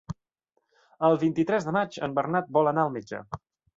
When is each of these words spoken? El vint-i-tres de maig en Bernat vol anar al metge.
El 1.09 1.19
vint-i-tres 1.23 1.67
de 1.67 1.73
maig 1.77 1.99
en 2.07 2.17
Bernat 2.21 2.51
vol 2.59 2.71
anar 2.73 2.87
al 2.87 2.95
metge. 2.97 3.21